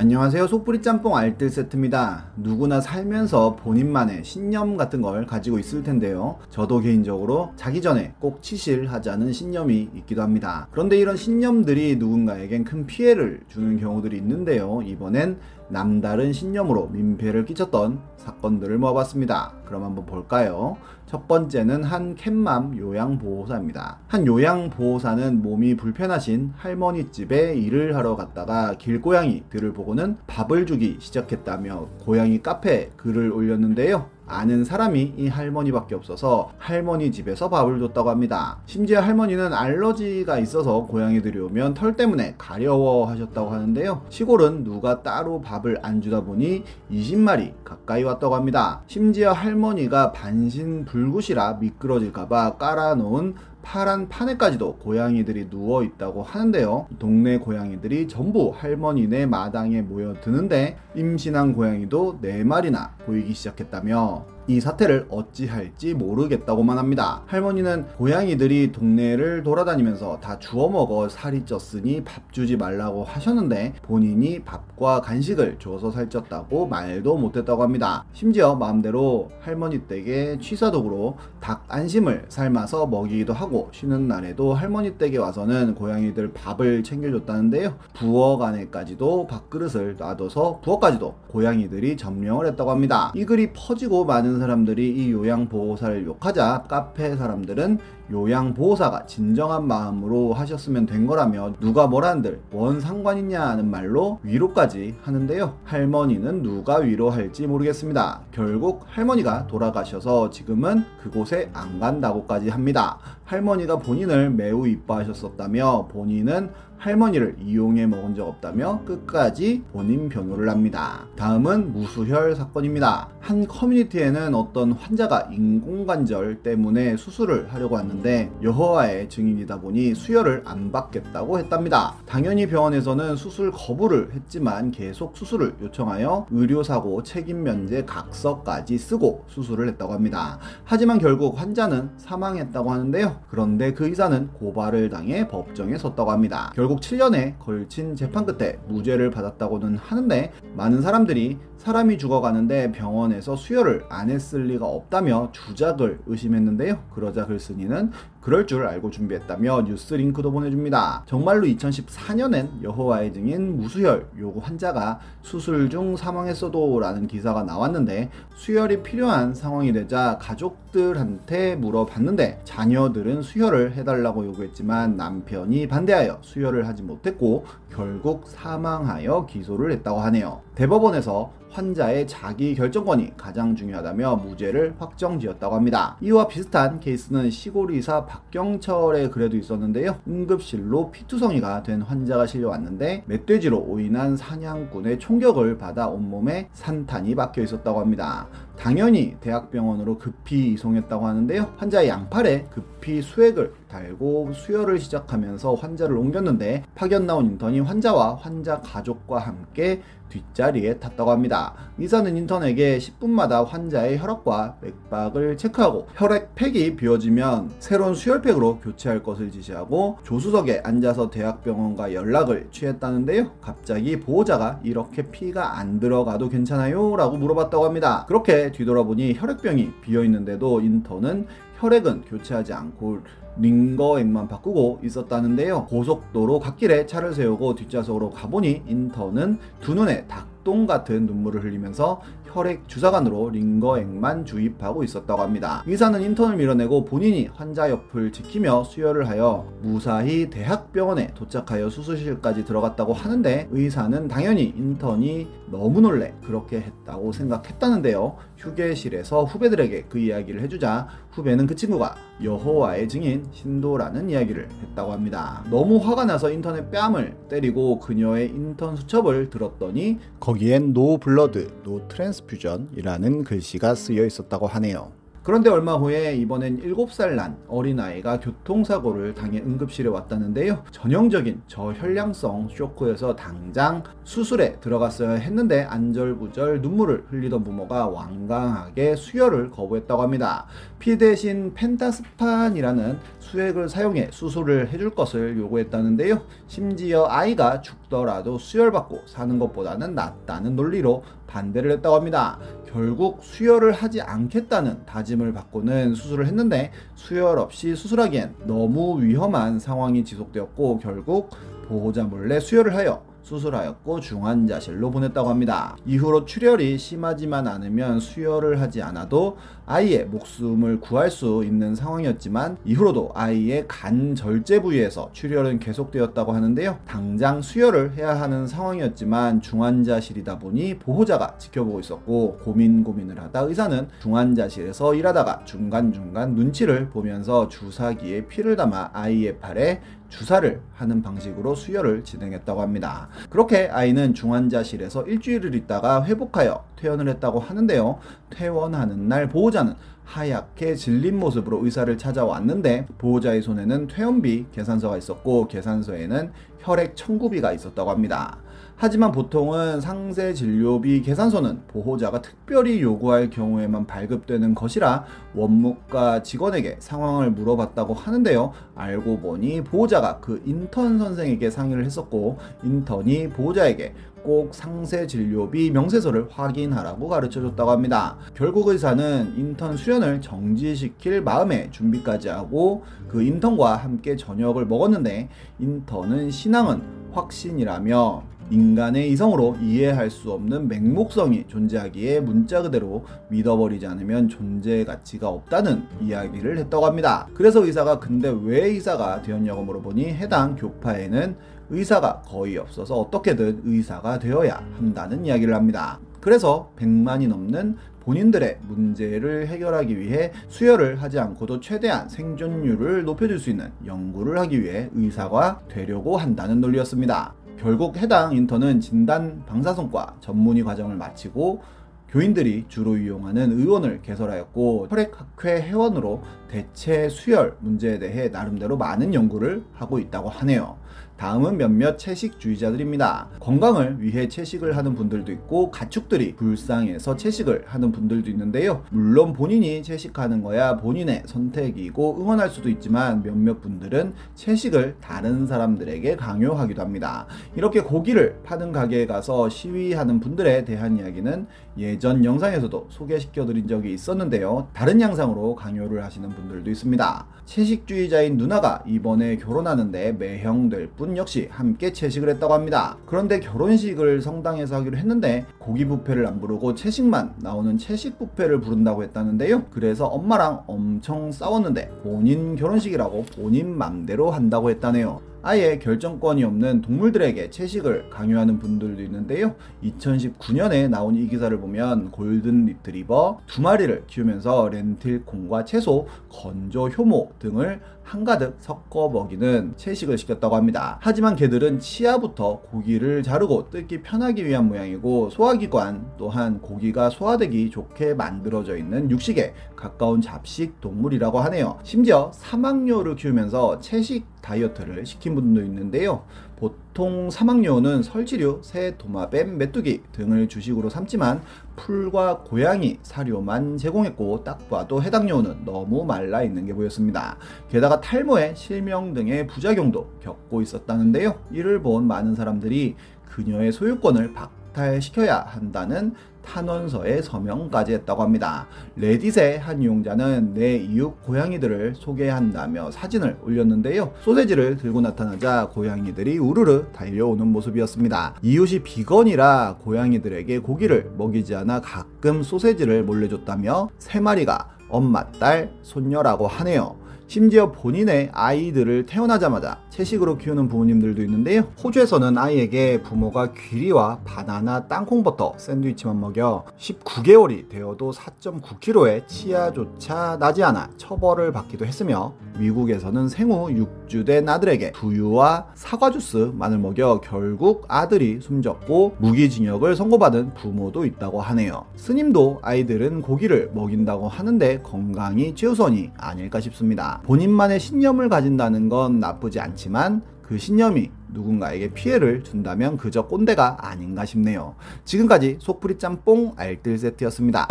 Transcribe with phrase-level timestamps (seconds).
[0.00, 0.46] 안녕하세요.
[0.46, 2.28] 속풀이 짬뽕 알뜰 세트입니다.
[2.38, 6.38] 누구나 살면서 본인만의 신념 같은 걸 가지고 있을 텐데요.
[6.48, 10.68] 저도 개인적으로 자기 전에 꼭 치실하자는 신념이 있기도 합니다.
[10.70, 14.80] 그런데 이런 신념들이 누군가에겐 큰 피해를 주는 경우들이 있는데요.
[14.86, 15.36] 이번엔
[15.70, 19.54] 남다른 신념으로 민폐를 끼쳤던 사건들을 모아봤습니다.
[19.64, 20.76] 그럼 한번 볼까요?
[21.06, 23.98] 첫 번째는 한 캣맘 요양보호사입니다.
[24.06, 32.42] 한 요양보호사는 몸이 불편하신 할머니 집에 일을 하러 갔다가 길고양이들을 보고는 밥을 주기 시작했다며 고양이
[32.42, 34.06] 카페에 글을 올렸는데요.
[34.30, 38.58] 아는 사람이 이 할머니밖에 없어서 할머니 집에서 밥을 줬다고 합니다.
[38.66, 44.02] 심지어 할머니는 알러지가 있어서 고양이들이 오면 털 때문에 가려워 하셨다고 하는데요.
[44.08, 48.82] 시골은 누가 따로 밥을 안 주다 보니 20마리 가까이 왔다고 합니다.
[48.86, 56.86] 심지어 할머니가 반신 불굿이라 미끄러질까봐 깔아놓은 파란 판에까지도 고양이들이 누워 있다고 하는데요.
[56.98, 66.76] 동네 고양이들이 전부 할머니네 마당에 모여드는데 임신한 고양이도 4마리나 보이기 시작했다며 이 사태를 어찌할지 모르겠다고만
[66.76, 67.22] 합니다.
[67.26, 75.02] 할머니는 고양이들이 동네를 돌아다니면서 다 주워 먹어 살이 쪘으니 밥 주지 말라고 하셨는데 본인이 밥과
[75.02, 78.04] 간식을 줘서 살쪘다고 말도 못했다고 합니다.
[78.12, 85.76] 심지어 마음대로 할머니 댁에 취사독으로 닭 안심을 삶아서 먹이기도 하고 쉬는 날에도 할머니 댁에 와서는
[85.76, 87.76] 고양이들 밥을 챙겨줬다는데요.
[87.94, 93.12] 부엌 안에까지도 밥그릇을 놔둬서 부엌까지도 고양이들이 점령을 했다고 합니다.
[93.14, 97.78] 이 글이 퍼지고 많은 사람들이 이 요양보호사를 욕하자 카페 사람들은
[98.10, 105.54] 요양보호사가 진정한 마음으로 하셨으면 된 거라며 누가 뭐란들 뭔 상관이냐 하는 말로 위로까지 하는데요.
[105.64, 108.22] 할머니는 누가 위로할지 모르겠습니다.
[108.32, 112.98] 결국 할머니가 돌아가셔서 지금은 그곳에 안 간다고까지 합니다.
[113.24, 116.50] 할머니가 본인을 매우 이뻐하셨었다며 본인은
[116.80, 121.06] 할머니를 이용해 먹은 적 없다며 끝까지 본인 변호를 합니다.
[121.14, 123.10] 다음은 무수혈 사건입니다.
[123.20, 131.38] 한 커뮤니티에는 어떤 환자가 인공관절 때문에 수술을 하려고 왔는데 여호와의 증인이다 보니 수혈을 안 받겠다고
[131.38, 131.96] 했답니다.
[132.06, 139.92] 당연히 병원에서는 수술 거부를 했지만 계속 수술을 요청하여 의료사고 책임 면제 각서까지 쓰고 수술을 했다고
[139.92, 140.38] 합니다.
[140.64, 143.20] 하지만 결국 환자는 사망했다고 하는데요.
[143.28, 146.50] 그런데 그 의사는 고발을 당해 법정에 섰다고 합니다.
[146.54, 153.86] 결국 결국 7년에 걸친 재판 끝에 무죄를 받았다고는 하는데 많은 사람들이 사람이 죽어가는데 병원에서 수혈을
[153.88, 156.78] 안 했을 리가 없다며 주작을 의심했는데요.
[156.94, 161.04] 그러자 글쓴이는 그럴 줄 알고 준비했다며 뉴스 링크도 보내줍니다.
[161.06, 169.34] 정말로 2014년엔 여호와의 증인 무수혈 요구 환자가 수술 중 사망했어도 라는 기사가 나왔는데 수혈이 필요한
[169.34, 179.26] 상황이 되자 가족들한테 물어봤는데 자녀들은 수혈을 해달라고 요구했지만 남편이 반대하여 수혈을 하지 못했고 결국 사망하여
[179.26, 180.42] 기소를 했다고 하네요.
[180.56, 185.96] 대법원에서 환자의 자기 결정권이 가장 중요하다며 무죄를 확정지었다고 합니다.
[186.00, 189.96] 이와 비슷한 케이스는 시골 의사 박경철의 글에도 있었는데요.
[190.06, 198.28] 응급실로 피투성이가 된 환자가 실려왔는데 멧돼지로 오인한 사냥꾼의 총격을 받아 온몸에 산탄이 박혀 있었다고 합니다.
[198.60, 201.54] 당연히 대학병원으로 급히 이송했다고 하는데요.
[201.56, 209.18] 환자의 양팔에 급히 수액을 달고 수혈을 시작하면서 환자를 옮겼는데 파견 나온 인턴이 환자와 환자 가족과
[209.18, 211.54] 함께 뒷자리에 탔다고 합니다.
[211.78, 220.62] 의사는 인턴에게 10분마다 환자의 혈압과 맥박을 체크하고 혈액팩이 비워지면 새로운 수혈팩으로 교체할 것을 지시하고 조수석에
[220.64, 223.30] 앉아서 대학병원과 연락을 취했다는데요.
[223.40, 226.96] 갑자기 보호자가 이렇게 피가 안 들어가도 괜찮아요?
[226.96, 228.04] 라고 물어봤다고 합니다.
[228.08, 231.26] 그렇게 뒤돌아보니 혈액병이 비어 있는데도 인턴은
[231.58, 233.00] 혈액은 교체하지 않고
[233.40, 235.66] 링거액만 바꾸고 있었다는데요.
[235.66, 242.00] 고속도로 갓길에 차를 세우고 뒷좌석으로 가보니 인턴은 두 눈에 닭똥 같은 눈물을 흘리면서
[242.32, 245.64] 혈액 주사관으로 링거액만 주입하고 있었다고 합니다.
[245.66, 253.48] 의사는 인턴을 밀어내고 본인이 환자 옆을 지키며 수혈을 하여 무사히 대학병원에 도착하여 수술실까지 들어갔다고 하는데
[253.50, 258.16] 의사는 당연히 인턴이 너무 놀래 그렇게 했다고 생각했다는데요.
[258.38, 265.44] 휴게실에서 후배들에게 그 이야기를 해주자 후배는 그 친구가 여호와의 증인 신도라는 이야기를 했다고 합니다.
[265.50, 273.24] 너무 화가 나서 인턴의 뺨을 때리고 그녀의 인턴 수첩을 들었더니 거기엔 no blood, no transfusion이라는
[273.24, 274.99] 글씨가 쓰여 있었다고 하네요.
[275.22, 280.64] 그런데 얼마 후에 이번엔 7살 난 어린아이가 교통사고를 당해 응급실에 왔다는데요.
[280.70, 290.46] 전형적인 저혈량성 쇼크여서 당장 수술에 들어갔어야 했는데 안절부절 눈물을 흘리던 부모가 완강하게 수혈을 거부했다고 합니다.
[290.78, 292.98] 피 대신 펜타스판이라는
[293.30, 296.20] 수액을 사용해 수술을 해줄 것을 요구했다는데요.
[296.48, 302.40] 심지어 아이가 죽더라도 수혈받고 사는 것보다는 낫다는 논리로 반대를 했다고 합니다.
[302.66, 310.80] 결국 수혈을 하지 않겠다는 다짐을 받고는 수술을 했는데 수혈 없이 수술하기엔 너무 위험한 상황이 지속되었고
[310.80, 311.30] 결국
[311.68, 315.76] 보호자 몰래 수혈을 하여 수술하였고 중환자실로 보냈다고 합니다.
[315.86, 319.36] 이후로 출혈이 심하지만 않으면 수혈을 하지 않아도
[319.66, 326.78] 아이의 목숨을 구할 수 있는 상황이었지만 이후로도 아이의 간 절제 부위에서 출혈은 계속되었다고 하는데요.
[326.86, 334.94] 당장 수혈을 해야 하는 상황이었지만 중환자실이다 보니 보호자가 지켜보고 있었고 고민 고민을 하다 의사는 중환자실에서
[334.94, 339.80] 일하다가 중간중간 눈치를 보면서 주사기에 피를 담아 아이의 팔에
[340.10, 343.08] 주사를 하는 방식으로 수혈을 진행했다고 합니다.
[343.30, 347.98] 그렇게 아이는 중환자실에서 일주일을 있다가 회복하여 퇴원을 했다고 하는데요.
[348.30, 349.74] 퇴원하는 날 보호자는
[350.04, 358.38] 하얗게 질린 모습으로 의사를 찾아왔는데 보호자의 손에는 퇴원비 계산서가 있었고 계산서에는 혈액 청구비가 있었다고 합니다.
[358.82, 365.04] 하지만 보통은 상세 진료비 계산서는 보호자가 특별히 요구할 경우에만 발급되는 것이라
[365.34, 368.52] 원무과 직원에게 상황을 물어봤다고 하는데요.
[368.74, 377.08] 알고 보니 보호자가 그 인턴 선생에게 상의를 했었고 인턴이 보호자에게 꼭 상세 진료비 명세서를 확인하라고
[377.08, 378.16] 가르쳐 줬다고 합니다.
[378.34, 385.28] 결국 의사는 인턴 수련을 정지시킬 마음의 준비까지 하고 그 인턴과 함께 저녁을 먹었는데
[385.58, 386.82] 인턴은 신앙은
[387.12, 395.84] 확신이라며 인간의 이성으로 이해할 수 없는 맹목성이 존재하기에 문자 그대로 믿어버리지 않으면 존재 가치가 없다는
[396.00, 397.28] 이야기를 했다고 합니다.
[397.34, 401.36] 그래서 의사가 근데 왜 의사가 되었냐고 물어보니 해당 교파에는
[401.70, 406.00] 의사가 거의 없어서 어떻게든 의사가 되어야 한다는 이야기를 합니다.
[406.20, 413.70] 그래서 100만이 넘는 본인들의 문제를 해결하기 위해 수혈을 하지 않고도 최대한 생존율을 높여줄 수 있는
[413.86, 417.34] 연구를 하기 위해 의사가 되려고 한다는 논리였습니다.
[417.58, 421.62] 결국 해당 인턴은 진단 방사선과 전문의 과정을 마치고
[422.08, 429.98] 교인들이 주로 이용하는 의원을 개설하였고 혈액학회 회원으로 대체 수혈 문제에 대해 나름대로 많은 연구를 하고
[429.98, 430.76] 있다고 하네요.
[431.20, 433.28] 다음은 몇몇 채식주의자들입니다.
[433.40, 438.84] 건강을 위해 채식을 하는 분들도 있고 가축들이 불쌍해서 채식을 하는 분들도 있는데요.
[438.88, 446.80] 물론 본인이 채식하는 거야 본인의 선택이고 응원할 수도 있지만 몇몇 분들은 채식을 다른 사람들에게 강요하기도
[446.80, 447.26] 합니다.
[447.54, 451.46] 이렇게 고기를 파는 가게에 가서 시위하는 분들에 대한 이야기는
[451.76, 454.68] 예전 영상에서도 소개시켜 드린 적이 있었는데요.
[454.72, 457.26] 다른 양상으로 강요를 하시는 분들도 있습니다.
[457.44, 462.96] 채식주의자인 누나가 이번에 결혼하는데 매형될 뿐 역시 함께 채식을 했다고 합니다.
[463.06, 469.64] 그런데 결혼식을 성당에서 하기로 했는데 고기 뷔페를 안 부르고 채식만 나오는 채식 뷔페를 부른다고 했다는데요.
[469.70, 475.29] 그래서 엄마랑 엄청 싸웠는데 본인 결혼식이라고 본인 맘대로 한다고 했다네요.
[475.42, 479.54] 아예 결정권이 없는 동물들에게 채식을 강요하는 분들도 있는데요.
[479.82, 487.80] 2019년에 나온 이 기사를 보면 골든 리트리버 두 마리를 키우면서 렌틸콩과 채소, 건조 효모 등을
[488.02, 490.98] 한가득 섞어 먹이는 채식을 시켰다고 합니다.
[491.00, 498.76] 하지만 개들은 치아부터 고기를 자르고 뜯기 편하기 위한 모양이고 소화기관 또한 고기가 소화되기 좋게 만들어져
[498.76, 501.78] 있는 육식에 가까운 잡식 동물이라고 하네요.
[501.84, 506.24] 심지어 사막류를 키우면서 채식 다이어트를 시킨 분도 있는데요.
[506.56, 511.42] 보통 사막류는 설치류, 새, 도마뱀, 메뚜기 등을 주식으로 삼지만
[511.76, 517.38] 풀과 고양이 사료만 제공했고 딱 봐도 해당 류는 너무 말라 있는 게 보였습니다.
[517.70, 521.38] 게다가 탈모에 실명 등의 부작용도 겪고 있었다는데요.
[521.50, 528.66] 이를 본 많은 사람들이 그녀의 소유권을 박탈시켜야 한다는 탄원서에 서명까지 했다고 합니다.
[528.96, 534.12] 레딧의 한 이용자는 내 이웃 고양이들을 소개한다며 사진을 올렸는데요.
[534.22, 538.36] 소세지를 들고 나타나자 고양이들이 우르르 달려오는 모습이었습니다.
[538.42, 546.46] 이웃이 비건이라 고양이들에게 고기를 먹이지 않아 가끔 소세지를 몰래 줬다며 세 마리가 엄마, 딸, 손녀라고
[546.48, 546.96] 하네요.
[547.30, 551.60] 심지어 본인의 아이들을 태어나자마자 채식으로 키우는 부모님들도 있는데요.
[551.80, 561.52] 호주에서는 아이에게 부모가 귀리와 바나나, 땅콩버터 샌드위치만 먹여 19개월이 되어도 4.9kg의 치아조차 나지 않아 처벌을
[561.52, 563.68] 받기도 했으며 미국에서는 생후
[564.08, 571.86] 6주 된 아들에게 두유와 사과 주스만을 먹여 결국 아들이 숨졌고 무기징역을 선고받은 부모도 있다고 하네요.
[571.94, 577.26] 스님도 아이들은 고기를 먹인다고 하는데 건강이 최우선이 아닐까 싶습니 다.
[577.26, 584.74] 본인만의 신념을 가진다는 건 나쁘지 않지만 그 신념이 누군가에게 피해를 준다면 그저 꼰대가 아닌가 싶네요.
[585.04, 587.68] 지금까지 속풀이 짬뽕 알뜰 세트였습니다.